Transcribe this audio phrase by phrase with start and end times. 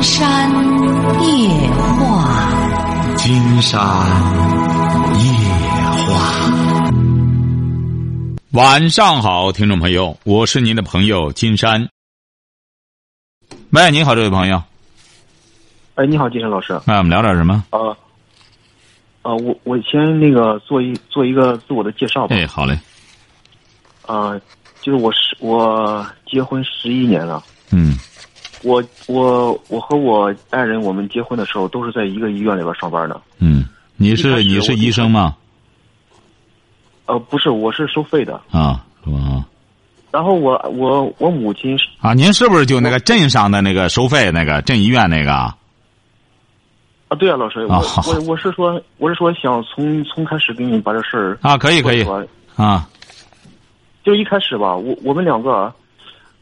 [0.00, 0.50] 金山
[1.22, 3.78] 夜话，金山
[5.20, 5.28] 夜
[6.06, 6.90] 话。
[8.52, 11.86] 晚上好，听众朋友，我是您的朋友金山。
[13.72, 14.62] 喂，你好，这位朋友。
[15.96, 16.72] 哎，你好，金山老师。
[16.86, 17.62] 哎我们聊点什么？
[17.68, 17.94] 呃，
[19.20, 22.34] 呃，我我先那个做一做一个自我的介绍吧。
[22.34, 22.80] 哎，好嘞。
[24.06, 24.32] 啊，
[24.80, 27.44] 就是我是我结婚十一年了。
[27.70, 27.98] 嗯。
[28.62, 33.18] 我我我和我爱人，我们结婚的时候都是在一个医院里边上班的。
[33.38, 33.64] 嗯，
[33.96, 35.34] 你是你是医生吗？
[37.06, 38.40] 呃，不是，我是收费的。
[38.50, 39.44] 啊，是吧？
[40.10, 45.32] 然后我我我母亲是啊，您是不是就那个镇上的那个收费那个镇医院那个？
[45.32, 45.56] 啊，
[47.18, 52.04] 对啊，老师，我我我是说我是说想从从开始给你把这事儿啊，可以可以
[52.56, 52.88] 啊，
[54.04, 55.72] 就一开始吧，我我们两个。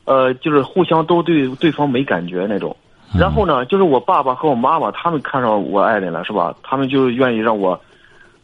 [0.08, 2.74] 呃，就是互相都对对方没感觉那种，
[3.14, 6.54] 然后呢，就是我爸爸和我妈妈他们看上我爱人了，是吧？
[6.62, 7.78] 他们就愿意让我，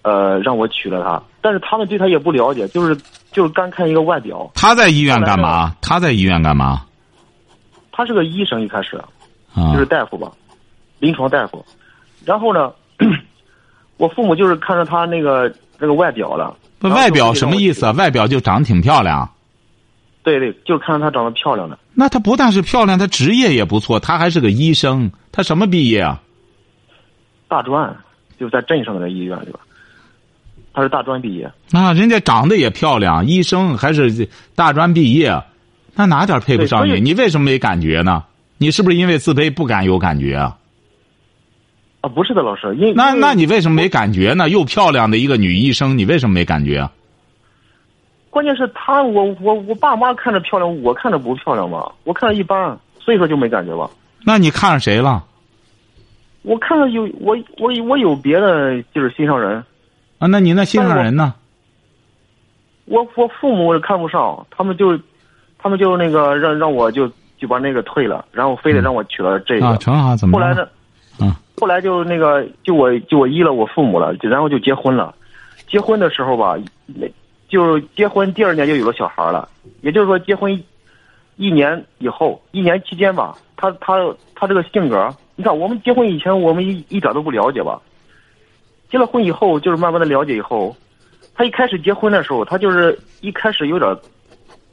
[0.03, 1.23] 呃，让我娶了她。
[1.41, 2.95] 但是他们对她也不了解，就是
[3.33, 4.51] 就是干看一个外表。
[4.55, 5.75] 他在医院干嘛？
[5.81, 6.83] 他在医院干嘛？
[7.91, 9.03] 他是个医生，一开始，
[9.73, 10.31] 就是大夫吧，
[10.99, 11.65] 临床大夫。
[12.27, 12.71] 然后呢，
[13.97, 16.55] 我父母就是看着他那个那个外表了。
[16.81, 17.93] 那外表什么意思啊？
[17.93, 19.27] 外表就长得挺漂亮。
[20.25, 21.79] 对对，就看着她长得漂亮的。
[21.93, 25.13] 那她不但是漂亮，她职业也不错，她还是个医生。
[25.31, 26.21] 她什么毕业啊？
[27.47, 27.95] 大专，
[28.41, 29.61] 就在镇上的医院，对吧？
[30.73, 31.53] 她是大专毕业。
[31.71, 35.41] 那人家长得也漂亮，医生还是大专毕业，
[35.95, 37.01] 那哪点配不上你？
[37.01, 38.25] 你为什么没感觉呢？
[38.57, 40.57] 你是不是因为自卑不敢有感觉啊？
[42.01, 44.49] 啊，不是的，老师，因那那你为什么没感觉呢？
[44.49, 46.89] 又漂亮的一个女医生，你为什么没感觉？
[48.35, 53.89] 关键是她，我我我爸妈看着漂亮，我看着不漂亮嘛，我看着一般，所以说就没感觉吧。
[54.25, 55.23] 那你看上谁了？
[56.43, 59.65] 我看着有我我我有别的就是心上人。
[60.19, 61.33] 啊，那你那心上人呢？
[62.87, 64.99] 我我父母看不上，他们就，
[65.57, 67.09] 他们就那个让让我就
[67.39, 69.67] 就把那个退了，然后非得让我娶了这个。
[69.69, 70.37] 啊，成啊，怎么？
[70.37, 70.63] 后来呢？
[71.21, 75.15] 啊，后来就那个就我就我依了我父母了，然后就结婚了。
[75.69, 76.57] 结婚的时候吧，
[76.87, 77.07] 那。
[77.55, 79.49] 就是结婚第二年就有了小孩了，
[79.81, 80.61] 也就是说结婚
[81.37, 83.95] 一年以后，一年期间吧，他他
[84.35, 87.81] 他这个性格，你看我们结婚以前我们一一点都不了解吧，
[88.91, 90.77] 结了婚以后就是慢慢的了解以后，
[91.37, 93.97] 他一开始结婚的时候，他就是一开始有点，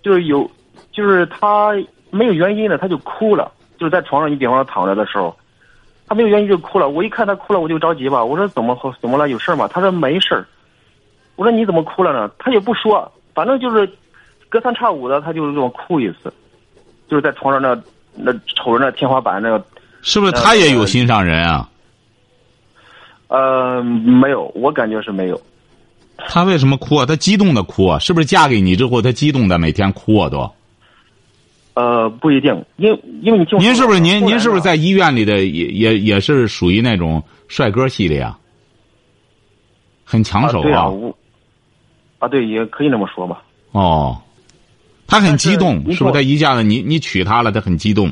[0.02, 0.50] 就是有，
[0.92, 1.74] 就是他
[2.10, 5.38] 没有原因的他就哭了，就是在床上你比方说躺着的时候，
[6.08, 9.30] 他没有原因就哭了，我一看他哭了我就着急吧，我说怎么怎么了？
[9.30, 9.68] 有事吗？
[9.68, 10.48] 他说没事儿。
[11.42, 12.30] 我说你怎么哭了呢？
[12.38, 13.92] 他也不说，反正就是
[14.48, 16.32] 隔三差五的，他就是这么哭一次，
[17.10, 17.76] 就是在床上那
[18.14, 19.66] 那瞅着那天花板那个。
[20.04, 21.68] 是不是他也有心上人啊？
[23.28, 25.42] 呃，没有，我感觉是没有。
[26.16, 27.08] 他为什么哭啊？
[27.08, 27.98] 他激动的哭啊？
[27.98, 30.30] 是不是嫁给你之后他激动的每天哭啊？
[30.30, 30.48] 都？
[31.74, 38.38] 呃，不一定，因因为你听您是不是您您是不是在医院里的也也也是属于那种帅哥系列啊？
[40.04, 40.82] 很抢手啊！
[40.82, 40.92] 啊，
[42.28, 43.42] 对，也可以那么说吧。
[43.72, 44.18] 哦，
[45.08, 46.14] 他很激动，是不是？
[46.14, 48.12] 他一下子，你你娶她了，他很激动。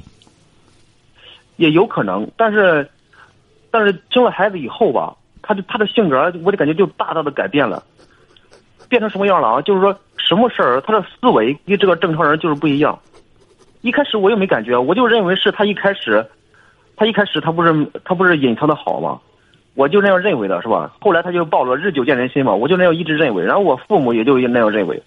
[1.58, 2.90] 也有可能，但是，
[3.70, 7.84] 但是生了孩子以后吧，他的他的性格，我就感觉就大大的改变了，
[8.88, 9.62] 变成什么样了啊？
[9.62, 12.98] 就是说，什么事儿，他的思维跟这个正常人就是不一样。
[13.82, 16.26] 一开始我又没感觉，我就认为是他一开始，
[16.96, 19.20] 他一开始他不是他不是隐藏的好吗？
[19.76, 20.92] 我就那样认为的，是吧？
[21.00, 23.44] 后来他就暴露日久见人心嘛，我就那样一直认为。
[23.46, 25.02] 然后我父母也就那样认为，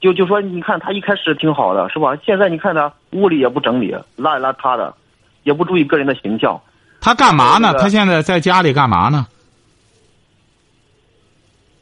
[0.00, 2.16] 就就说你看他一开始挺好的，是吧？
[2.24, 4.94] 现在你看他屋里也不整理，邋里邋遢的，
[5.42, 6.58] 也不注意个人的形象。
[7.00, 7.74] 他干嘛呢？
[7.78, 9.26] 他现在在家里干嘛呢？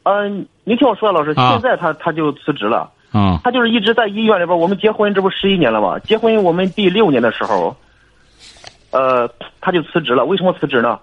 [0.03, 2.91] 嗯，你听我说，老师，现在他他就辞职了。
[3.13, 3.39] 嗯。
[3.41, 4.59] 他就是一直在医院里边。
[4.59, 5.97] 我们结婚这不十一年了吗？
[5.99, 7.73] 结婚我们第六年的时候，
[8.91, 9.29] 呃，
[9.61, 10.25] 他就辞职了。
[10.25, 10.99] 为什么辞职呢？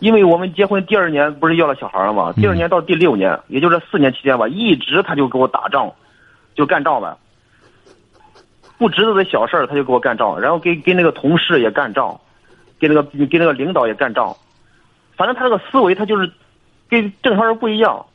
[0.00, 2.32] 因为我们结婚第二年不是要了小孩了吗？
[2.36, 5.92] 第二年到第六年，也就是四年期间吧，一直他就给我打仗，
[6.54, 7.16] 就干仗呗。
[8.78, 12.20] 不值得的小事儿他就给我干仗，然后跟跟那个同事也干仗，
[12.78, 14.36] 跟那个跟那个领导也干仗。
[15.16, 16.30] 反正他这个思维他就是
[16.88, 18.06] 跟正常人不一样。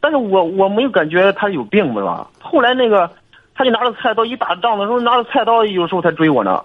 [0.00, 2.28] 但是我我没有感觉他有病是吧？
[2.40, 3.08] 后来那个
[3.54, 6.60] 他就拿着菜刀一打仗的时候拿着菜刀有时候才追我呢。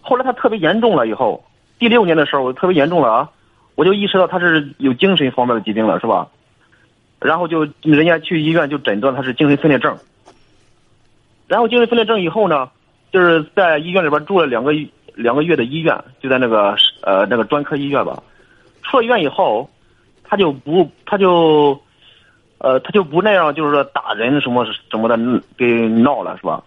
[0.00, 1.42] 后来他特别严重了以后。
[1.82, 3.28] 第六年的时候，我特别严重了啊！
[3.74, 6.28] 我就意识到他是有精神方面的疾病了，是吧？
[7.18, 9.98] 然后就人家去医院就诊断他是精神分裂症。
[11.48, 12.70] 然后精神分裂症以后呢，
[13.10, 14.72] 就是在医院里边住了两个
[15.16, 18.22] 两个月的医院，就在那个呃那个专科医院吧。
[18.84, 19.68] 出了院以后，
[20.22, 21.76] 他就不他就，
[22.58, 25.18] 呃他就不那样，就是说打人什么什么的
[25.58, 26.62] 给闹了是吧？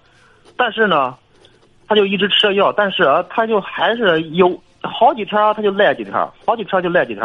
[0.58, 1.16] 但是呢，
[1.88, 6.14] 他就一直吃着药，但是啊他就还是有好几天他就赖几天，
[6.46, 7.24] 好几天就赖几天。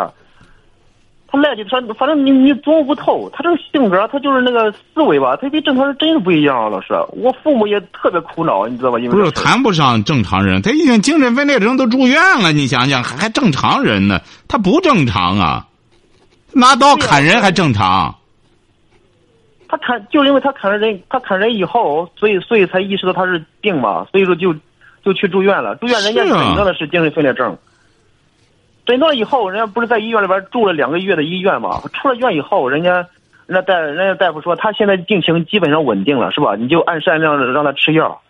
[1.32, 6.68] 他赖几天，反正你你琢磨不透，他这个性格，他就是那个思维吧，他跟正常人真是不一样。
[6.68, 8.98] 老师，我父母也特别苦恼，你知道吧？
[8.98, 14.20] 因为不是谈不上正常人，他已经精神分裂症都住院了，你想想还正常人呢？
[14.48, 15.68] 他不正常啊，
[16.52, 18.12] 拿刀砍人还正常。
[19.68, 24.52] 他砍，就因为他砍了人，他砍人以后，所以所以才意识到他是病嘛，所以说就
[25.02, 25.74] 就去住院了。
[25.76, 27.56] 住院人家诊断的是精神分裂症。
[28.86, 31.80] 诊断以后，人家不是在医院里边住了两个月的医院嘛？
[31.92, 33.06] 出了院以后，人家，
[33.46, 36.56] 人家大人家大夫说他现在病情基本上稳定了，是吧？
[36.56, 38.20] 你就按善量让他吃药。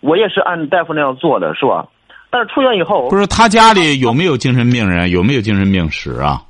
[0.00, 1.86] 我也是按大夫那样做的，是吧？
[2.30, 5.10] 但是出院以后，不是他家里有没有精神病人？
[5.10, 6.42] 有没有精神病史啊？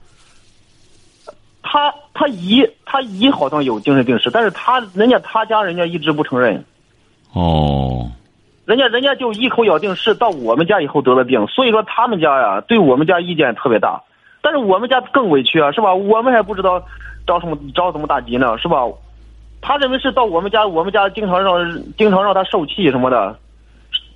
[1.62, 6.65] 他他姨他姨好像有精神病史，但是他人家他家人家一直不承认。
[7.33, 8.11] 哦。
[8.69, 13.99] 人家人家就一口咬定是到我们家以后得了病，所以说他们家呀对我们家意见特别大，
[14.43, 15.94] 但是我们家更委屈啊，是吧？
[15.94, 16.79] 我们还不知道
[17.26, 18.85] 着什么着什么大急呢，是吧？
[19.62, 21.67] 他认为是到我们家，我们家经常让
[21.97, 23.35] 经常让他受气什么的，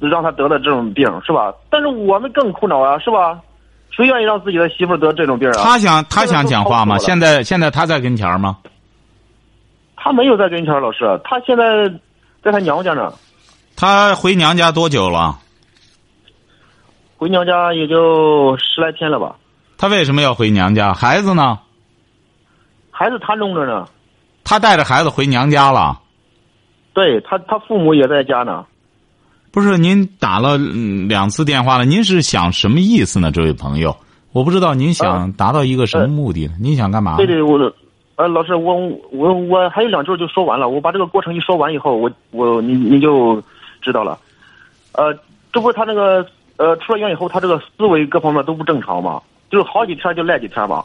[0.00, 1.50] 让他得了这种病，是吧？
[1.70, 3.40] 但是我们更苦恼啊，是吧？
[3.90, 5.64] 谁愿意让自己的媳妇得这种病啊？
[5.64, 6.98] 他想他想讲话吗？
[6.98, 8.58] 现在现在他在跟前吗？
[9.96, 11.88] 他没有在跟前，老师，他现在
[12.43, 13.10] 在他娘家呢。
[13.82, 15.40] 他回娘家多久了？
[17.17, 19.34] 回娘家也就十来天了吧。
[19.76, 20.94] 他为什么要回娘家？
[20.94, 21.58] 孩子呢？
[22.93, 23.84] 孩子他弄着呢。
[24.44, 25.99] 他带着孩子回娘家了。
[26.93, 28.64] 对他，他父母也在家呢。
[29.50, 30.56] 不是您打了
[31.08, 33.32] 两次电话了，您是想什么意思呢？
[33.32, 33.96] 这位朋友，
[34.31, 36.49] 我不知道您想达到一个什么目的？
[36.61, 37.17] 您想干嘛？
[37.17, 37.58] 对对，我
[38.14, 38.76] 呃，老师，我
[39.11, 40.69] 我我还有两句就说完了。
[40.69, 43.43] 我把这个过程一说完以后，我我你你就。
[43.82, 44.19] 知道了，
[44.93, 45.12] 呃，
[45.52, 46.25] 这不他那个
[46.56, 49.20] 呃出了院以后，他这个思维各方面都不正常嘛，
[49.50, 50.82] 就是好几天就赖几天嘛。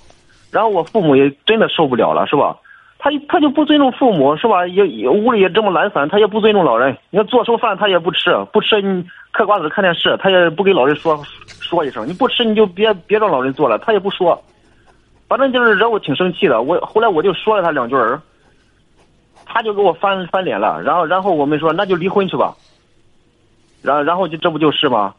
[0.52, 2.58] 然后我父母也真的受不了了，是吧？
[3.00, 4.66] 他他就不尊重父母，是吧？
[4.66, 6.98] 也也屋里也这么懒散，他也不尊重老人。
[7.12, 11.22] 你看做什么饭他也不吃，不吃你嗑瓜子看电视，他也不给老人说
[11.62, 12.08] 说一声。
[12.08, 14.42] 你不吃你就别别让老人做了，他也不说。
[15.28, 16.62] 反正就是惹我挺生气的。
[16.62, 18.20] 我后来我就说了他两句儿，
[19.46, 20.82] 他就给我翻翻脸了。
[20.82, 22.56] 然后然后我们说那就离婚去吧。
[23.82, 25.14] 然然后就这不就是吗？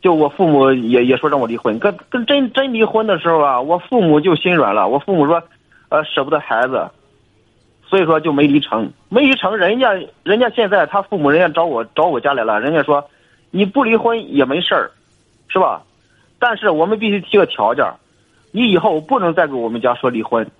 [0.00, 4.88] 就我父母也也说让我离婚，跟跟真真离婚的时候啊，我父母就心软了。
[4.88, 5.42] 我父母说，
[5.90, 6.88] 呃，舍不得孩子，
[7.86, 8.90] 所以说就没离成。
[9.10, 9.92] 没离成，人家
[10.22, 13.04] 人家现在他父母人家找我找我家来了，人家说，
[13.50, 14.90] 你不离婚也没事儿，
[15.48, 15.82] 是吧？
[16.38, 17.84] 但是我们必须提个条件，
[18.52, 20.50] 你以后不能再给我们家说离婚。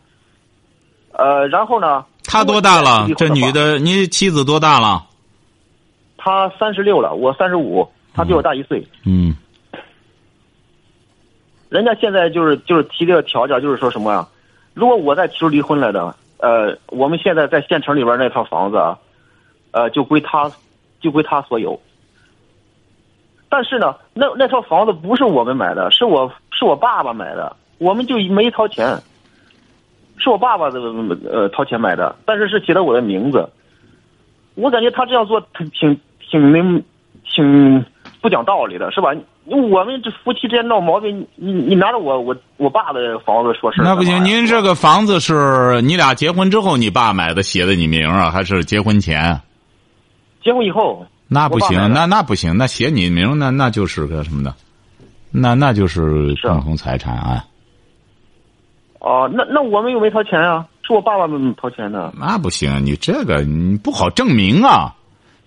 [1.13, 2.05] 呃，然后呢？
[2.25, 3.09] 他多大了？
[3.17, 5.07] 这女的，你妻子多大了？
[6.23, 8.87] 他三十六了，我三十五，他比我大一岁。
[9.07, 9.35] 嗯。
[11.71, 14.29] 人家现在就是就是提这个条件，就是说什么呀？
[14.75, 18.77] 如果我再提出离婚来的，呃，我们现在在县城里边那套房子，
[19.71, 20.51] 呃，就归他，
[21.01, 21.81] 就归他所有。
[23.49, 28.99] 但是呢，那那套房子不是我们买的，是我是我爸爸买的，我们就没掏钱，
[30.19, 30.81] 是我爸爸的
[31.33, 33.49] 呃掏钱买的，但是是写的我的名字。
[34.57, 35.71] 我感觉他这样做挺。
[35.71, 35.99] 挺
[36.39, 36.61] 没，
[37.25, 37.85] 挺
[38.21, 39.09] 不讲道理的，是吧？
[39.47, 49.41] 我们这夫妻之间闹毛病，你你拿着我我我爸的房子说事那不行，您这个房子是你俩结婚之后你爸买的，写的你名啊，还是结婚前？
[50.45, 51.05] 结婚以后。
[51.33, 54.55] 那不行，那那不行，那写你名，那那就是个什么的，
[55.31, 57.45] 那那就是共同财产啊。
[58.99, 62.13] 哦，那那我们又没掏钱啊，是我爸爸们掏钱的。
[62.19, 64.95] 那不行，你这个你不好证明啊。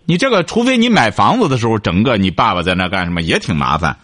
[0.05, 3.95] 你这个，除非你买房子的时候，整个你爸爸在那干什么，也挺麻烦。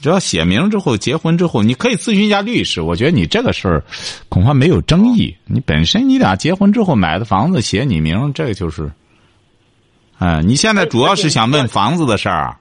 [0.00, 2.80] 只要写名之后，结婚之后，你可以咨询一下律师。
[2.80, 3.82] 我觉得你这个事儿，
[4.28, 5.36] 恐怕没有争议。
[5.44, 8.88] 你本身你俩结婚之后买的房子写你名，这个就是，
[10.18, 12.56] 哎，你现在主要是想问房子的事儿。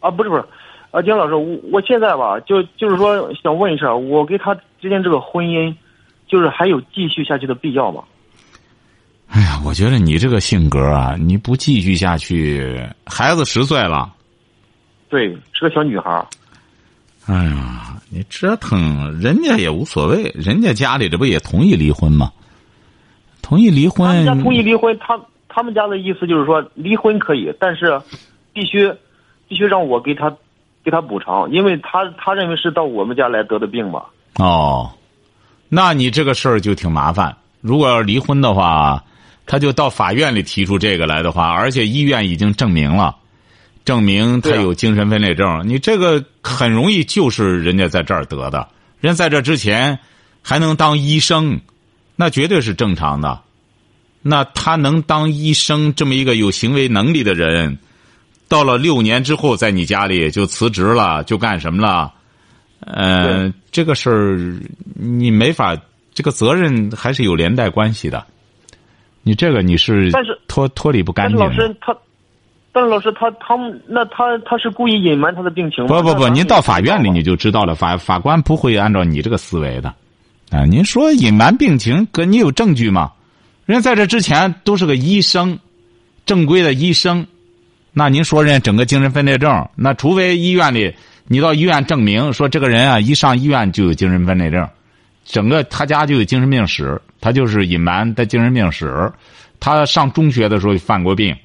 [0.00, 0.44] 啊，不是不是，
[0.90, 5.74] 啊，金老师，我我现在吧，就就是说想问一下，我跟他之间这个婚姻，
[6.28, 8.04] 就是还有继续下去的必要吗？
[9.36, 14.10] 哎呀，我觉得你这个性格啊，你不继续下去，孩子十岁了，
[15.10, 16.26] 对，是个小女孩。
[17.26, 22.32] 哎呀，你折腾人家也无所谓，人家家里这不也同意离婚吗？
[23.42, 24.08] 同意离婚。
[24.08, 28.00] 他们家同意离婚，他他们家的意思就是说离婚可以，但是
[28.54, 28.90] 必须
[29.48, 30.34] 必须让我给他
[30.82, 34.02] 给他补偿，因为他他认为是到我们家来得的病嘛。
[34.36, 34.90] 哦，
[35.68, 37.36] 那你这个事儿就挺麻烦。
[37.60, 39.04] 如果要离婚的话，
[39.46, 43.16] 他就到法院里提出这个来的话，而且医院已经证明了，
[43.84, 48.68] 证明他有精神分裂症，你这个很容易就是人家在这儿得的。
[49.00, 50.00] 人在这之前
[50.42, 51.60] 还能当医生，
[52.16, 53.42] 那绝对是正常的。
[54.22, 57.78] 那他能当医生这么一个有行为能力的人，
[58.48, 62.12] 到了六年之后在你家里就辞职了，就干什么了？
[62.80, 64.60] 呃，这个事儿
[64.94, 65.76] 你没法，
[66.12, 68.26] 这个责任还是有连带关系的。
[69.26, 71.36] 你这个你是但是脱脱离不干净。
[71.36, 71.96] 但是老师他，
[72.70, 75.88] 但是老师他他们那他他是故意隐瞒他的病情吗？
[75.88, 79.92] 不不不，您到法院里你就知道了，法法官不会按照你这个思维的。
[80.52, 83.10] 啊，您说隐瞒病情，可你有证据吗？
[83.64, 85.58] 人家在这之前都是个医生，
[86.24, 87.26] 正规的医生。
[87.92, 90.94] 那您说人家整个精神分裂症，那除非医院里
[91.26, 94.68] 你到医院证明说这个人啊一上医院就有精神分裂症，
[95.26, 99.12] 整个他家就有精神病史，他就是隐瞒的精神病史，
[99.58, 101.36] 他上中学的时候犯过病，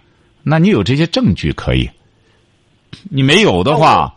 [0.44, 1.90] 那你有这些证据可以。
[3.10, 4.14] 你没有的话，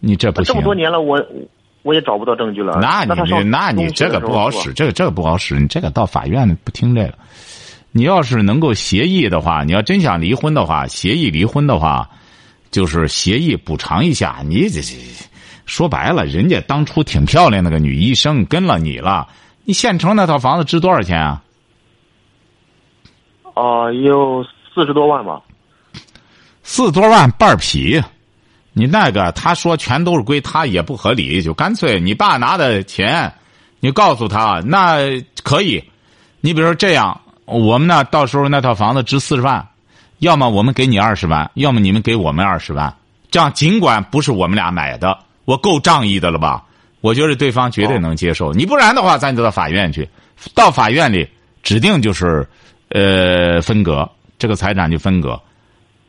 [0.00, 0.64] 你这不行这么。
[0.64, 1.20] 多年了，我
[1.82, 2.78] 我也找不到证据了。
[2.80, 7.14] 那你他上那你这个不好使，这个这个不好使，你这个到法院里不听这个。
[7.90, 12.08] 你要是能够协议的话，你要真想离婚的话，协议离婚的话，
[12.70, 14.40] 就是协议补偿一下。
[14.46, 14.94] 你这这
[15.66, 19.28] 说白了，人家当初挺漂亮那个女医生跟了你了，
[19.64, 21.42] 你县城那套房子值多少钱啊？
[23.54, 25.40] 啊，也有四十多万吧。
[26.62, 28.00] 四十多万半儿匹，
[28.72, 33.32] 你那个他说全都是归他也不合理，就干脆你爸拿的钱，
[33.80, 34.98] 你告诉他那
[35.42, 35.82] 可以。
[36.40, 39.68] 你比如说这样，我们呢到时候那套房子值四十万，
[40.18, 42.96] 要么我们给你二十万，要么你们给我们二十万。
[43.30, 46.64] 这样尽管不是我们俩买的，我够仗义的了吧？
[47.00, 48.52] 我觉得对方绝对能接受。
[48.52, 50.08] 你不然的话，咱就到法院去，
[50.54, 51.28] 到法院里
[51.62, 52.46] 指定就是
[52.90, 54.08] 呃分割
[54.38, 55.40] 这个财产就分割。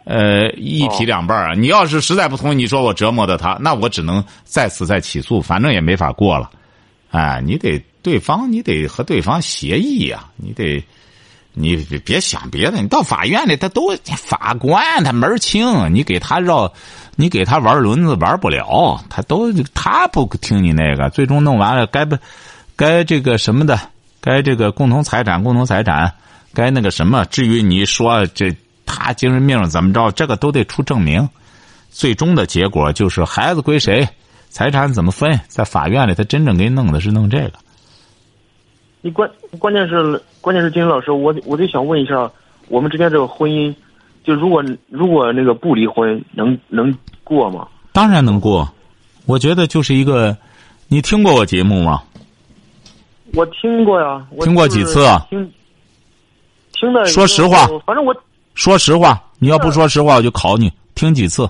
[0.06, 1.54] 呃，一体两半儿啊！
[1.56, 6.52] 你要是实在不同意，你说我折磨的他，那我只能再次再起诉，反正也没法过了。
[7.10, 10.84] 哎，你得对方，你得和对方协议呀、你得，
[11.54, 16.74] 你别别想别的，你到法院里，他都法官他门儿清，你给他绕，
[17.16, 22.18] 你给他玩轮子玩不了，他都他不听你那个，最终弄完了该不
[22.76, 23.80] 该这个什么的，
[24.22, 26.14] 该这个共同财产共同财产，
[26.54, 28.56] 该那个什么，至于你说这。
[28.86, 30.12] 他精神病怎么着？
[30.12, 31.28] 这个都得出证明，
[31.90, 34.08] 最终的结果就是孩子归谁，
[34.50, 37.54] 财产怎么分，在法院里他真正给你弄的是弄这个。
[39.02, 39.28] 你关
[39.58, 42.30] 关键是关键是金老师，我我就想问一下，
[42.68, 43.74] 我们之间这个婚姻，
[44.24, 47.68] 就如果如果那个不离婚，能能过吗？
[47.92, 48.68] 当然能过，
[49.26, 50.36] 我觉得就是一个，
[50.88, 52.02] 你听过我节目吗？
[53.34, 55.52] 我听过呀，我听过几次啊听
[56.74, 58.16] 听的，说实话，反正我
[58.54, 61.50] 说实话，你要不说实话，我就考你，听几次？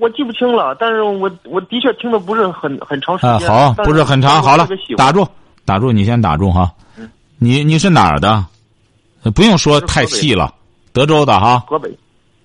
[0.00, 3.48] 我记不清了，但是我我的确听的不是很很长时啊，间。
[3.48, 5.26] 好，不是很长，好了打住，
[5.64, 6.72] 打住，你先打住哈。
[6.96, 8.44] 嗯你你是哪儿的？
[9.30, 10.54] 不用说太细了，
[10.92, 11.90] 德州的哈，河北，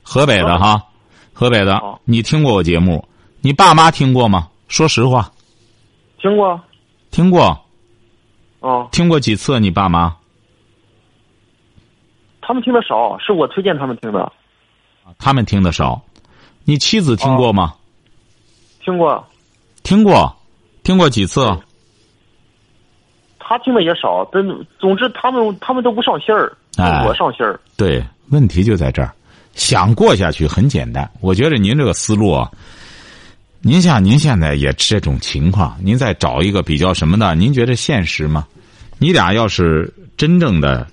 [0.02, 0.82] 河北的哈，
[1.34, 1.82] 河北的。
[2.06, 3.06] 你听过我节目？
[3.42, 4.48] 你爸妈听过吗？
[4.68, 5.32] 说实话，
[6.22, 6.60] 听过
[7.12, 7.60] 听过，
[8.60, 9.60] 哦，听过几次？
[9.60, 10.16] 你爸妈？
[12.42, 14.32] 他们听的少，是我推荐他们听的，
[15.18, 16.02] 他们听的少。
[16.64, 17.74] 你妻子听过吗？
[18.84, 19.28] 听过，
[19.84, 20.36] 听过，
[20.84, 21.46] 听过几次？
[23.40, 24.44] 他听的也少，但
[24.80, 27.60] 总之他们他们都不上心儿，哎我上心儿。
[27.76, 29.12] 对，问题就在这儿。
[29.56, 32.50] 想过下去很简单，我觉得您这个思路啊，
[33.62, 38.48] 您像您现在也这种情况，您再找一个比较什么的，您觉得现实吗？
[38.98, 40.88] 你俩要是真正的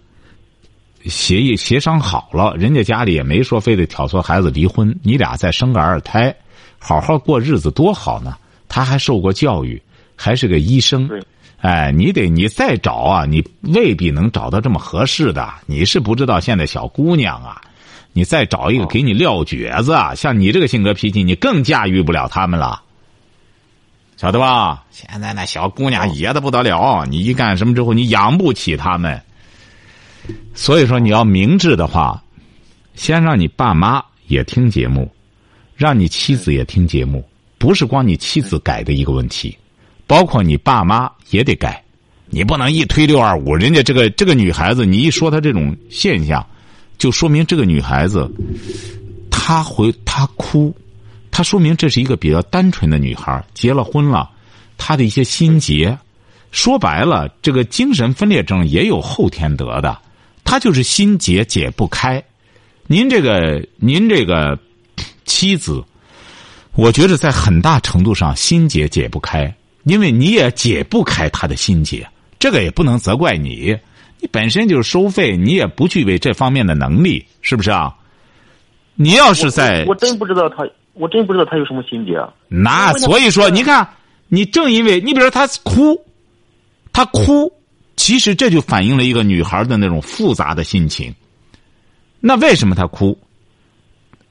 [1.04, 6.34] 协议协商好了，人家家里也没说非得挑唆孩子离婚，你俩再生个二胎，
[6.78, 8.36] 好好过日子多好呢。
[8.68, 9.80] 他还受过教育，
[10.16, 11.22] 还是个医生对。
[11.66, 15.52] 哎，你得你再找啊，你未必能找到这么合适的。
[15.66, 17.60] 你是不知道现在小姑娘啊，
[18.12, 22.80] 你再找一个给你撂蹶子啊，像你这个性格脾气，你更驾驭不了他们了，
[24.16, 24.84] 晓得吧？
[24.92, 29.20] 现在那小姑娘野的不得了，你一干什么之后，你养不起他们。
[30.54, 32.22] 所以说，你要明智的话，
[32.94, 35.10] 先让你爸妈也听节目，
[35.74, 39.58] 让你妻子也听节目，不是光你妻子改的一个问题，
[40.06, 41.82] 包括你爸妈也得改。
[42.28, 46.44] 你不能一推六二五，人家这个这个女孩子，你一说她这种现象，
[46.98, 48.28] 就说明这个女孩子，
[49.30, 50.74] 她回她哭，
[51.30, 54.28] 她说明这是一个比较单纯的女孩，结了婚了，
[54.76, 55.96] 她的一些心结，
[56.50, 59.96] 说白了，这个精神分裂症也有后天得的，
[60.42, 62.20] 她就是心结解不开。
[62.88, 64.58] 您这个，您这个
[65.24, 65.80] 妻子，
[66.74, 69.54] 我觉得在很大程度上心结解不开，
[69.86, 72.04] 因为你也解不开他的心结，
[72.40, 73.76] 这个也不能责怪你。
[74.20, 77.94] 你本身就是收费，你也不具备这方面的能力，是不是啊？
[78.96, 82.18] 你要是在，我真不知道他，我真不知道他有什么心结。
[82.48, 83.88] 那所以说，你看，
[84.26, 85.96] 你正因为你比如说他哭，
[86.92, 87.52] 他哭，
[87.94, 91.14] 其实这就反映了一个女孩的那种复杂的心情。
[92.18, 93.16] 那为什么他哭？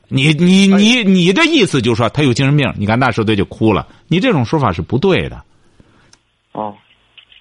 [0.07, 2.71] 你你你你的意思就是说他有精神病？
[2.77, 5.43] 你看那时候他就哭了，你这种说法是不对的。
[6.51, 6.75] 哦，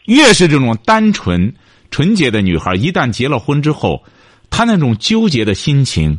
[0.06, 1.54] 越是这种单纯。
[1.90, 4.02] 纯洁的女孩一旦结了婚之后，
[4.50, 6.18] 她那种纠结的心情，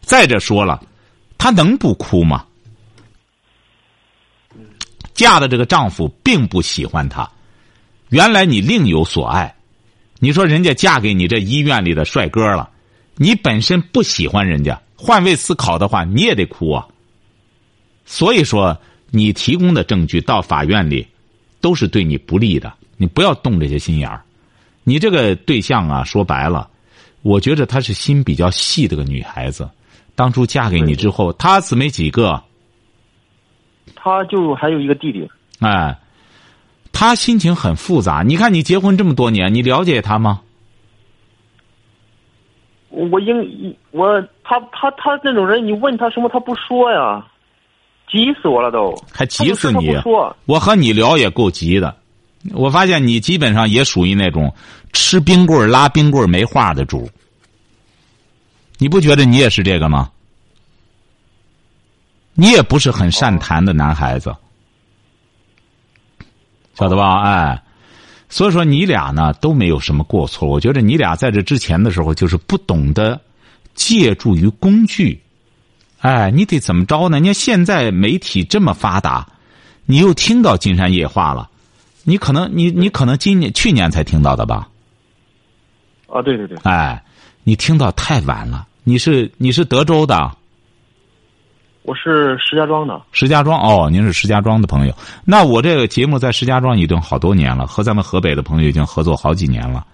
[0.00, 0.80] 再者说了，
[1.36, 2.44] 她能不哭吗？
[5.14, 7.28] 嫁的这个丈夫并不喜欢她，
[8.10, 9.56] 原来你另有所爱，
[10.20, 12.70] 你说人家嫁给你这医院里的帅哥了，
[13.16, 16.86] 你本身不喜欢人家，换位思考的话，你也得哭啊。
[18.04, 18.76] 所以说，
[19.10, 21.06] 你提供的证据到法院里，
[21.60, 24.22] 都是对你不利的，你不要动这些心眼儿。
[24.84, 26.68] 你这个对象啊，说白了，
[27.22, 29.68] 我觉得她是心比较细的个女孩子。
[30.14, 32.42] 当初嫁给你之后，她姊妹几个？
[33.96, 35.28] 她就还有一个弟弟。
[35.58, 35.98] 哎，
[36.92, 38.22] 她心情很复杂。
[38.24, 40.40] 你看，你结婚这么多年，你了解她吗？
[42.96, 47.24] 我应我他他他那种人，你问他什么，他不说呀，
[48.10, 48.94] 急死我了都。
[49.12, 49.94] 还急死你！
[50.00, 50.34] 说。
[50.46, 51.94] 我和你聊也够急的。
[52.54, 54.54] 我发现你基本上也属于那种
[54.92, 57.10] 吃冰棍拉冰棍没话的主，
[58.78, 60.10] 你不觉得你也是这个吗？
[62.34, 64.34] 你也不是很善谈的男孩子，
[66.74, 67.22] 晓得吧？
[67.22, 67.62] 哎，
[68.28, 70.48] 所以说你俩呢都没有什么过错。
[70.48, 73.20] 我觉得你俩在这之前的时候就是不懂得
[73.74, 75.20] 借助于工具，
[76.00, 77.18] 哎，你得怎么着呢？
[77.20, 79.26] 你看现在媒体这么发达，
[79.84, 81.48] 你又听到金山夜话了。
[82.04, 84.68] 你可能你你可能今年去年才听到的吧？
[86.08, 86.56] 啊，对对对。
[86.62, 87.02] 哎，
[87.44, 88.66] 你听到太晚了。
[88.84, 90.36] 你是你是德州的？
[91.86, 93.00] 我是石家庄的。
[93.12, 94.94] 石家庄哦，您是石家庄的朋友。
[95.24, 99.86] 那我这个节目在石家庄已经好多年了，和咱们河北的朋友已经合作好几年了。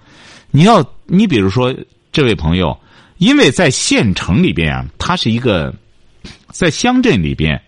[0.51, 1.75] 你要你比如说
[2.11, 2.75] 这位朋友，
[3.19, 5.71] 因为在县城里边啊，他是一个
[6.49, 7.61] 在乡镇里边，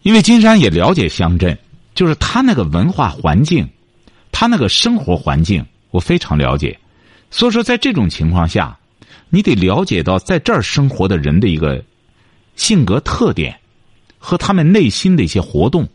[0.00, 1.56] 因为金山也了解乡镇。
[1.94, 3.68] 就是他那个文化环境，
[4.32, 6.78] 他那个生活环境，我非常了解。
[7.30, 8.78] 所以说，在这种情况下，
[9.28, 11.82] 你得了解到在这儿生活的人的一个
[12.58, 13.58] 性格特点
[14.18, 15.88] 和他们内心的一些活动。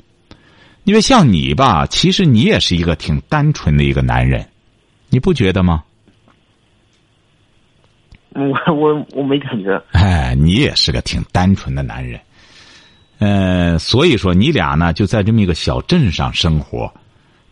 [0.85, 4.43] 因为像你吧，其实你也是一个挺单纯的一个男人，
[5.09, 5.83] 你不觉得吗？
[8.35, 9.79] 我我我没感觉。
[9.91, 12.19] 哎，你也是个挺单纯的男人。
[13.19, 16.91] 呃，所以说你俩呢就在这么一个小镇上生活，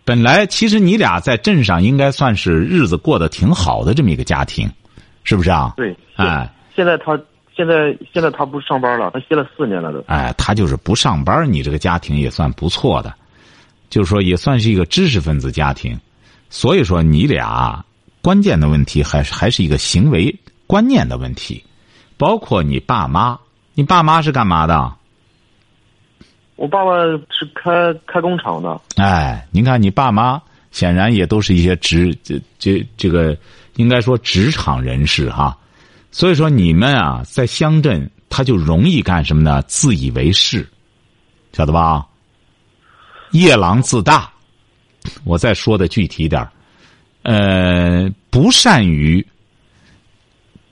[0.03, 4.69] 本来其实你俩在镇上应该算是日子过得挺好的这么一个家庭，
[5.23, 5.73] 是不是啊？
[5.77, 7.17] 对，哎，现在他
[7.55, 10.03] 现在现在他不上班了，他歇了四年了都。
[10.07, 13.13] 哎，他就是不上班，你这个家庭也算不错的，
[13.89, 15.99] 就是说也算是一个知识分子家庭，
[16.49, 17.83] 所以说你俩
[18.21, 20.33] 关键的问题还是还是一个行为
[20.65, 21.63] 观念的问题，
[22.17, 23.37] 包括你爸妈，
[23.73, 24.93] 你爸妈是干嘛的？
[26.55, 26.95] 我爸爸
[27.29, 28.79] 是开开工厂的。
[28.97, 33.35] 哎，您看，你爸妈显然也都是一些职这这这个，
[33.75, 35.57] 应该说职场人士哈。
[36.11, 39.61] 所以说，你们啊，在乡镇，他就容易干什么呢？
[39.63, 40.67] 自以为是，
[41.53, 42.05] 晓得吧？
[43.31, 44.29] 夜郎自大。
[45.23, 46.47] 我再说的具体点
[47.23, 49.25] 呃，不善于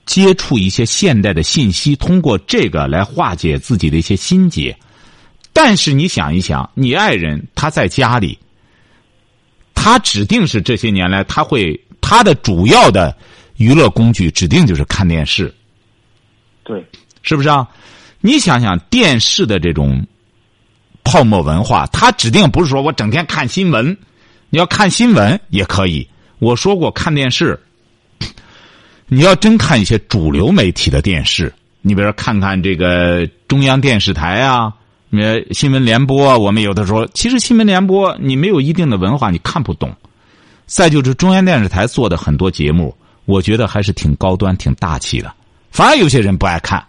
[0.05, 4.77] 接触一些现代的信息，通过这个来化解自己的一些心结。
[5.53, 8.37] 但是你想一想，你爱人他在家里，
[9.73, 13.15] 他指定是这些年来他会他的主要的
[13.59, 15.53] 娱乐工具指定就是看电视，
[16.63, 16.81] 对，
[17.23, 17.67] 是不是啊？
[18.21, 20.07] 你想想电视的这种
[21.03, 23.97] 泡沫文化，它指定不是说我整天看新闻，
[24.49, 26.07] 你要看新闻也可以。
[26.39, 27.59] 我说过看电视，
[29.07, 34.73] 你要真看一些主流媒体的电视，你比如说看看这个中央电视台啊。
[35.11, 39.93] 呃，新闻联播，我们有的时候，其实新闻联播你没有一定的文化，你看不懂。
[40.67, 42.95] 再就是中央电视台做的很多节目，
[43.29, 45.31] 我觉得还是挺高端、挺大气的。
[45.69, 46.83] 反而有些人不爱看，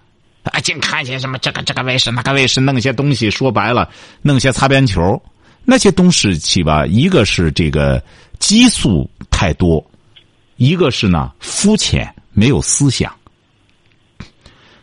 [0.45, 3.91] 啊，净看些什么这个这个卫视那个卫视，弄些东西，说白了，
[4.23, 5.23] 弄些擦边球，
[5.67, 8.03] 那些东西去吧，一个是这个
[8.39, 9.85] 激素太多，
[10.57, 13.15] 一个是呢肤浅，没有思想。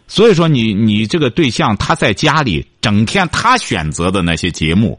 [0.08, 4.98] 所以说，你你这个对象他在家里整天他选择的那些节目，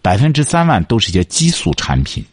[0.00, 2.24] 百分之三万都是一些激素产品。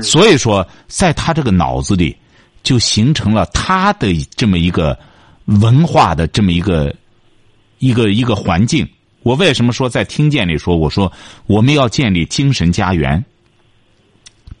[0.00, 2.16] 所以说，在他这个脑子里，
[2.64, 4.98] 就形成了他的这么一个
[5.44, 6.92] 文化的这么一个
[7.78, 8.84] 一个一个环境。
[9.22, 11.12] 我为什么说在听见里说，我说
[11.46, 13.24] 我们要建立精神家园，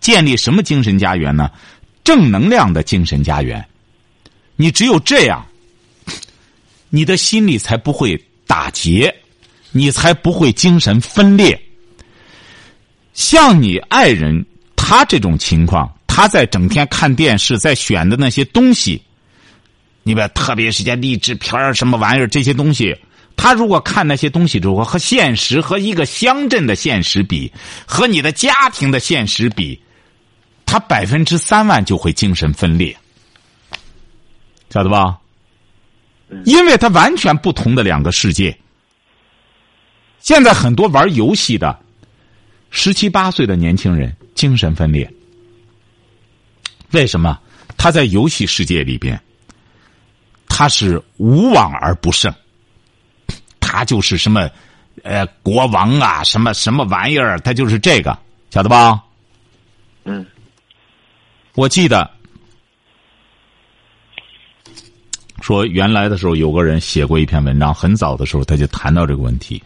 [0.00, 1.50] 建立什么精神家园呢？
[2.04, 3.66] 正能量的精神家园。
[4.54, 5.44] 你只有这样。
[6.90, 9.12] 你的心里才不会打结，
[9.72, 11.60] 你才不会精神分裂。
[13.14, 19.02] 像你爱人他这种情况，他在整天看电视，在选的那些东西，
[20.04, 22.96] 你别特别是些励志片儿什么玩意儿这些东西，
[23.34, 27.52] 他如果看那些东西之后，和现实和一个乡镇的现实比，
[27.84, 29.76] 和你的家庭的现实比，
[30.64, 32.96] 他百分之三万就会精神分裂，
[34.70, 35.18] 晓得吧？
[36.44, 38.56] 因为他完全不同的两个世界。
[40.20, 41.76] 现在很多玩游戏的
[42.70, 45.12] 十七八岁的年轻人精神分裂，
[46.94, 47.38] 为什么？
[47.76, 49.20] 他在游戏世界里边，
[50.48, 52.32] 他是无往而不胜，
[53.60, 54.48] 他就是什么
[55.02, 58.16] 呃国王啊，什么什么玩意儿，他就是这个，
[58.50, 59.02] 晓得吧？
[60.04, 60.24] 嗯，
[61.54, 62.08] 我记得。
[65.42, 69.62] 说原来的时候有个人写过一篇文章，很早的时候他就谈到这个问题。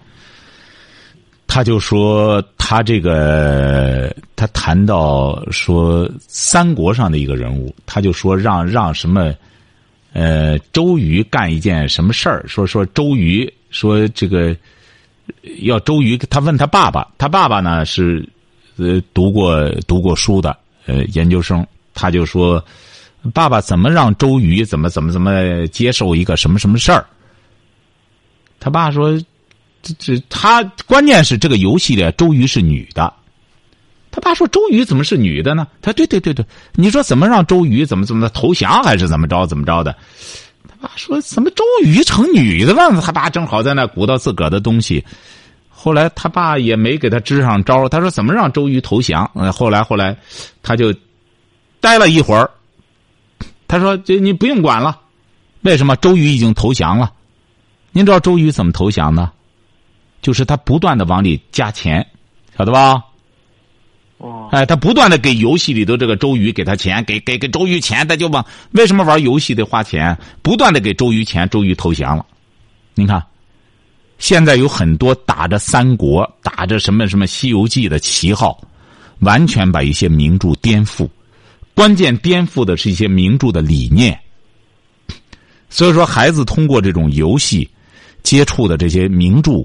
[1.48, 9.34] 他就说他这个他谈到说三国上的一个人物，他就说让让什么
[10.12, 14.56] 呃周瑜干一件什么事儿，说说周瑜说这个
[15.62, 18.24] 要周瑜，他问他爸爸，他爸爸呢是
[18.76, 20.56] 呃读过读过书的
[20.86, 22.62] 呃研究生，他就说。
[23.34, 27.04] 爸爸怎么让周瑜怎么怎么怎么接受一个什么什么事儿？
[28.60, 29.20] 他爸说
[29.82, 33.12] ：“这这他关键是这个游戏里周瑜是女的。”
[34.10, 39.94] 他爸说：“周瑜怎么是女的呢？”他对对对对，你说怎么让周瑜怎么怎么投降还是怎么着怎么着的？
[40.66, 45.04] 他爸说：“怎么周瑜成女的了？”他爸正好在那鼓捣自个儿的东西。
[45.68, 50.16] 后来他爸也没给他支上招，他说：“怎么让周瑜投降？”嗯，后来后来
[50.62, 50.92] 他就
[51.80, 52.50] 待了一会儿。
[53.68, 54.98] 他说：“这你不用管了，
[55.60, 55.94] 为什么？
[55.96, 57.12] 周瑜已经投降了。
[57.92, 59.30] 您知道周瑜怎么投降的？
[60.20, 62.06] 就是他不断的往里加钱，
[62.56, 63.02] 晓得吧？
[64.18, 70.18] 哦，哎，他不断的给游戏里头这个周瑜给他钱，给给给周瑜钱，他就往为什么玩游戏得花钱？
[70.42, 72.26] 不断的给周瑜钱，周瑜投降了。
[72.94, 73.24] 你看，
[74.18, 78.60] 现在有很多打着三国、打着什么什么西游记的旗号，
[79.20, 81.08] 完全把一些名著颠覆。”
[81.78, 84.18] 关键颠覆的是一些名著的理念，
[85.70, 87.70] 所以说孩子通过这种游戏
[88.24, 89.64] 接触的这些名著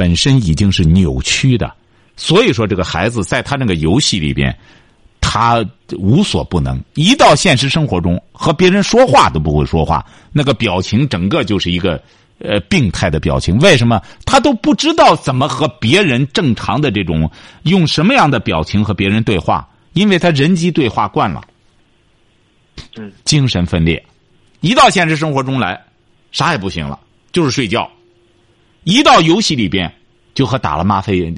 [0.00, 1.70] 本身已经是扭曲的，
[2.16, 4.56] 所以说这个孩子在他那个游戏里边，
[5.20, 5.62] 他
[5.98, 6.82] 无所不能。
[6.94, 12.02] 一到现实生活中和别人说话都不会说话，那个表情整个就是一个
[12.38, 13.58] 呃病态的表情。
[13.58, 17.30] 为什么他都不知道怎么和别人正常的这种
[17.64, 19.68] 用什么样的表情和别人对话？
[19.92, 21.42] 因为他人机对话惯了，
[22.96, 24.02] 嗯，精神分裂，
[24.62, 25.78] 一到现实生活中来，
[26.32, 26.98] 啥也不行了，
[27.32, 27.82] 就是睡觉；
[28.84, 29.92] 一到游戏里边，
[30.34, 31.32] 就和打了吗啡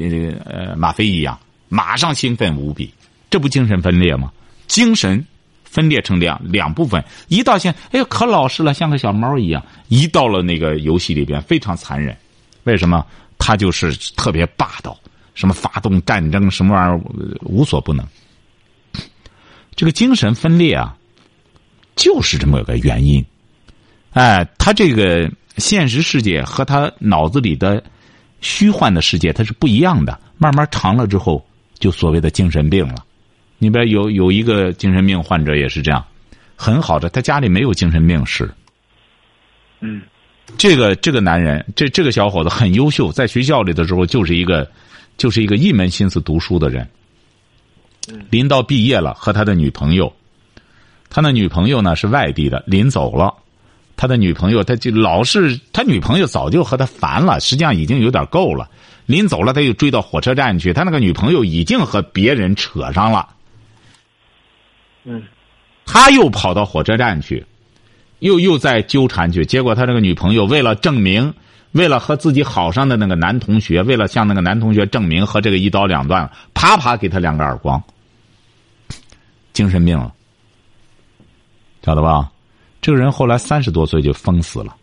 [0.45, 2.93] 呃吗啡一样，马上兴奋无比，
[3.31, 4.33] 这不精神分裂吗？
[4.67, 5.25] 精神
[5.65, 12.17] 分裂成两两部分，一到现哎呦可老实了，像个小猫一样；一到了那个游戏里边，非常残忍。
[12.65, 13.05] 为什么？
[13.39, 14.97] 他就是特别霸道，
[15.35, 17.01] 什么发动战争，什么玩意儿
[17.41, 18.07] 无所不能。
[19.75, 20.97] 这个精神分裂啊，
[21.97, 23.25] 就是这么个原因。
[24.13, 27.83] 哎，他这个现实世界和他脑子里的
[28.41, 30.19] 虚幻的世界，它是不一样的。
[30.39, 31.45] 慢慢长了之后，
[31.79, 33.05] 就所谓的精神病了。
[33.59, 36.05] 你比如有有一个精神病患者也是这样，
[36.57, 38.51] 很好的，他家里没有精神病史。
[39.81, 40.03] 嗯，
[40.59, 44.69] 这个这个男人，这这个小伙子很优秀，在学校里的时候就是一个
[45.17, 46.89] 就是一个一门心思读书的人。
[48.31, 50.13] 临到毕业了，和他的女朋友，
[51.09, 53.33] 他的女朋友呢是外地的，临走了，
[53.97, 58.69] 他的女朋友他就老是他女朋友早就和他烦了，实际上已经有点够了。
[59.07, 63.29] 临走了，他又追到火车站去，他那个女朋友已经和别人扯上了。
[65.05, 65.23] 嗯，
[65.85, 67.45] 他又跑到火车站去，
[68.21, 71.35] 又又在纠缠去，结果他这个女朋友为了证明，
[71.73, 77.83] 为了和自己好上的那个男同学，为了向那个男同学证明和这个一刀两断，啪啪给他两个耳光，
[79.53, 80.13] 精神病了，
[81.85, 82.31] 晓得吧？
[82.83, 84.77] 这个人后来三十多岁就疯死了，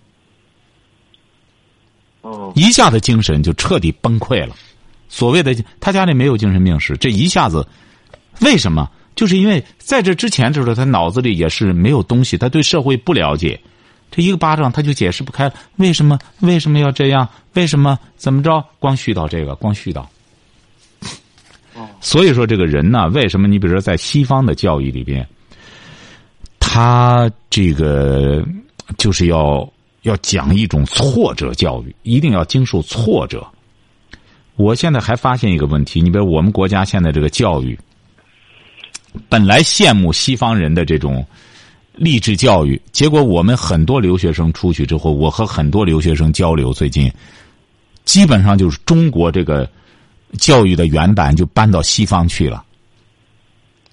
[2.21, 4.55] 哦，一下子精神就彻底崩溃了。
[5.09, 7.67] 所谓的他家里没有精神病史，这一下子，
[8.41, 8.89] 为什么？
[9.15, 13.59] 就是因为在这之前的时候，他脑子里也是没有东西，他对社会不了解，
[14.09, 17.27] 这一个巴掌他就解释不开，为什么为什么要这样？
[17.55, 18.63] 为什么怎么着？
[18.79, 20.05] 光絮叨这个，光絮叨。
[21.99, 25.27] 所以说，这个人呢，为什么你比如说在西方的教育里边，
[26.71, 28.45] 他这个
[28.95, 29.67] 就是要
[30.03, 33.43] 要讲一种挫折教育，一定要经受挫折。
[34.55, 37.75] 我现在还发现一个问题，你比如我们国家现在这个教育，
[39.27, 41.25] 本来羡慕西方人的这种
[41.95, 47.11] 励志教育，结果我们很多留学生出去之后，我和很多留学生交流，最近
[48.05, 49.67] 基本上就是中国这个
[50.37, 52.63] 教育的原版就搬到西方去了。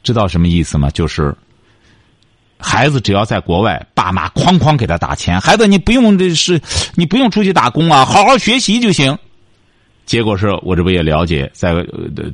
[0.03, 0.91] 知道什么意思吗？
[0.91, 1.35] 就是
[2.59, 6.61] 孩子只要在国外，爸妈哐哐给他打钱，孩子你不用这是
[6.95, 9.17] 你不用出去打工啊，好好学习就行。
[10.07, 11.75] 结果是我这不也了解，在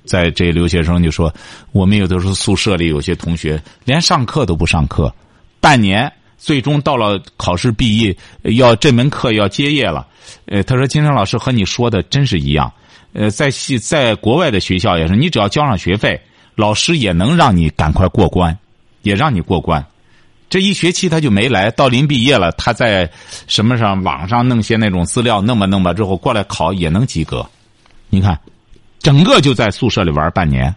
[0.04, 1.32] 在这留学生就说，
[1.72, 5.12] 我们有的时候宿舍里有些同学连上课都不上课，
[5.58, 10.06] 半年最终到了考试毕业，要这门课要结业了。
[10.44, 12.70] 呃，他说金生老师和你说的真是一样。
[13.14, 16.20] 呃，在系在国外的学校也是，你只要交上学费，
[16.54, 18.56] 老师也能让你赶快过关，
[19.00, 19.84] 也让你过关。
[20.52, 23.10] 这一学期他就没来，到临毕业了，他在
[23.46, 27.48] 什么上网上弄些那种资料，弄吧弄吧之后过来考也能及格。
[28.10, 28.38] 你看，
[28.98, 30.76] 整个就在宿舍里玩半年，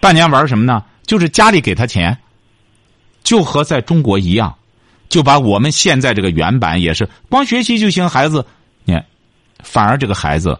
[0.00, 0.84] 半年玩什么呢？
[1.04, 2.16] 就是家里给他钱，
[3.24, 4.54] 就和在中国一样，
[5.08, 8.46] 就把我们现在这个原版也是光学习就行，孩子，
[8.84, 9.04] 你看，
[9.64, 10.56] 反而这个孩子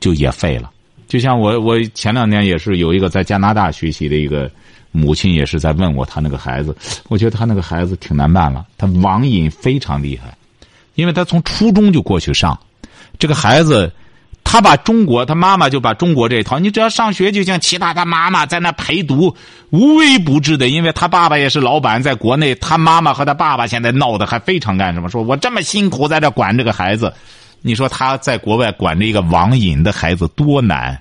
[0.00, 0.70] 就也废了。
[1.08, 4.50] 就像我，我前两天也是有一个在加拿大学习的一个
[4.92, 6.76] 母亲，也是在问我他那个孩子，
[7.08, 10.36] 我觉得他那个孩子挺难办了，他网瘾非常厉害，
[10.94, 12.58] 因为他从初中就过去上，
[13.18, 13.92] 这个孩子。
[14.46, 17.58] 他把中国，他妈妈就把中国这一套，你只要上学就像。
[17.58, 19.34] 其他他妈妈在那陪读，
[19.70, 20.68] 无微不至的。
[20.68, 25.08] 因为他爸爸也是老板，在国内，他妈妈和他爸爸现在闹得还非常干什么？
[25.08, 27.10] 说我这么辛苦在这管这个孩子，
[27.66, 31.00] 你说他在国外管着一个网瘾的孩子多难？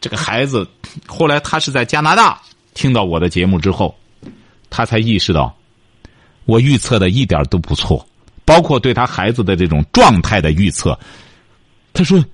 [0.00, 0.64] 这个孩子
[1.04, 2.40] 后来他是在加拿大
[2.74, 3.92] 听到我的节目之后，
[4.70, 5.52] 他才意识到，
[6.44, 8.06] 我预测的一点都不错，
[8.44, 10.96] 包括对他孩子的这种状态的预测。
[11.92, 12.24] 他说。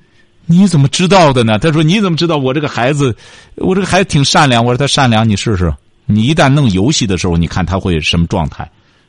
[0.45, 1.57] 你怎么知道的呢？
[1.57, 3.17] 他说：“你怎么知道我这个孩子？
[3.55, 5.73] 我这个孩子挺善良。”我说：“他善良，你试试。
[6.05, 8.65] 你一旦弄游戏的时候，你看他会什么状态？”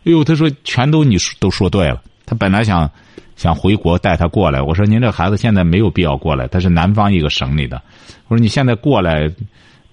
[0.06, 2.00] 哎呦，他说：“全都你都说对了。”
[2.34, 2.90] 他本来想
[3.36, 4.60] 想回国带他过来。
[4.60, 7.80] 我说：“您这孩子现在没有必要过来，他是南方一个省里的。”
[8.28, 9.32] 我说：“你现在过来，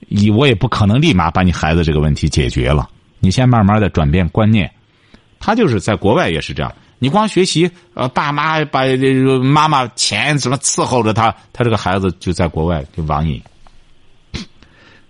[0.09, 2.89] 以我也不可能立马把你孩子这个问题解决了。
[3.19, 4.71] 你先慢慢的转变观念。”
[5.39, 6.73] 他就是在国外也是这样。
[6.99, 8.83] 你光学习，呃，爸妈把
[9.43, 13.41] 妈妈钱怎么伺候着他，他这个孩子就在国外就网瘾。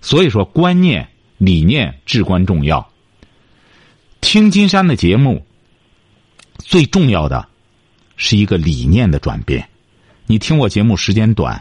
[0.01, 2.89] 所以说，观念、理念至关重要。
[4.21, 5.45] 听金山的节目，
[6.61, 7.47] 最重要的
[8.17, 9.67] 是一个理念的转变。
[10.27, 11.61] 你听我节目时间短，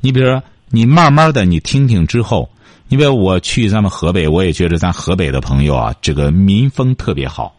[0.00, 2.48] 你比如说，你慢慢的你听听之后，
[2.88, 7.54] 你比如我去咱们河北，我也觉得咱河北的朋友啊，这个民风特别好，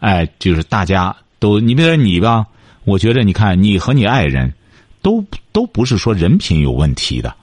[0.00, 1.14] 哎，就是大家。
[1.38, 2.46] 都，你比如说你吧，
[2.84, 4.50] 我觉得你看你和你爱人，
[5.02, 7.36] 都都不是说人品有问题的，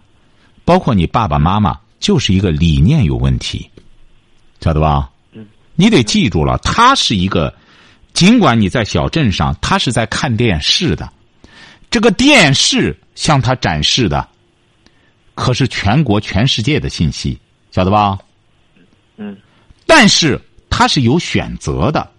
[0.66, 3.70] 包括你爸爸妈妈就是一个理念有问题，
[4.62, 5.12] 晓得吧？
[5.32, 5.46] 嗯。
[5.76, 7.54] 你得记住了，他是一个，
[8.14, 11.12] 尽管你在小镇上，他是在看电视的，
[11.90, 14.28] 这个电视向他展示的，
[15.34, 17.38] 可是全国全世界的信息，
[17.72, 18.18] 晓得吧？
[19.18, 19.36] 嗯。
[19.86, 22.10] 但是他是有选择的。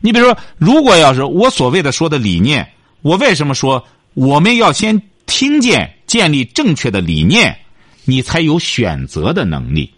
[0.00, 2.70] 你比如说，如果要是我所谓的说的理念，
[3.02, 7.58] 我为什么说我们要先听见、建立正确的理念，
[8.04, 9.92] 你才有选择的能力？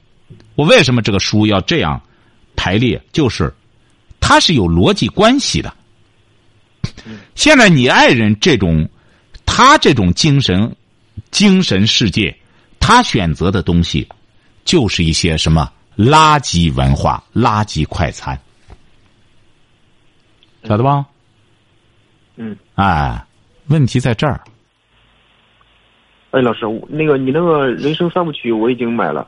[0.55, 2.01] 我为什么这个书要这样
[2.57, 3.01] 排列？
[3.13, 3.53] 就是
[4.21, 5.75] 它是有逻辑关系的。
[7.35, 8.89] 现在你爱人这种，
[9.47, 10.75] 他这种精神、
[11.31, 12.37] 精神世界，
[12.79, 14.07] 他选择的东西，
[14.65, 18.39] 就是一些什么垃圾文化、垃圾快餐。
[20.65, 21.07] 晓得吧？
[22.37, 22.57] 嗯。
[22.75, 23.25] 哎，
[23.69, 24.41] 问题在这儿。
[26.33, 29.27] 哎，老师，那个你那个人生三部曲我已经买了。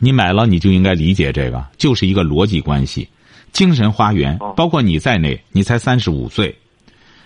[0.00, 3.08] 你买了，你就应该理解这个，就是一个逻辑关系。
[3.56, 6.54] 精神花园，哦包括你在内，你才三十五岁，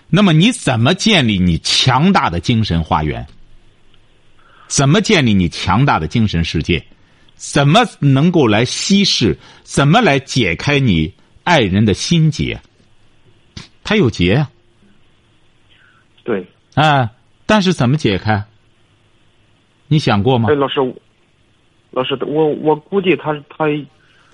[0.09, 3.27] 那么你怎么建立你强大的精神花园？
[4.67, 6.81] 怎么建立你强大的精神世界？
[7.35, 9.37] 怎么能够来稀释？
[9.63, 11.13] 怎么来解开你
[11.43, 12.61] 爱人的心结？
[13.83, 14.49] 他有结呀、
[16.23, 17.11] 对，啊，
[17.45, 18.41] 但是怎么解开？
[19.87, 20.55] 你想过吗哎，？
[20.55, 20.79] 老师，
[21.89, 23.65] 老师，我我估计他他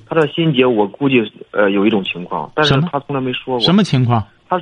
[0.10, 3.60] 他的心结，我估计呃有一种情况，但是他从来没说过。
[3.60, 4.24] 什么情况？
[4.48, 4.62] 他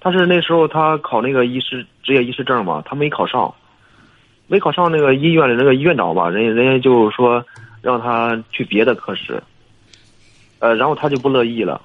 [0.00, 3.54] 他是那时候他考那个医师职业医师证嘛，他没考上，
[4.48, 7.44] 没考上那个医院的那个院长吧，人家人家就说
[7.80, 9.42] 让他去别的科室，
[10.58, 11.80] 呃，然后他就不乐意了。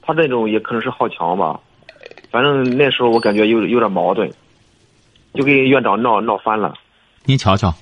[0.00, 1.60] 他这种也可能是好强吧，
[2.30, 4.28] 反正那时候我感觉有有点矛盾，
[5.34, 6.74] 就跟院长闹闹翻了。
[7.24, 7.72] 您瞧瞧，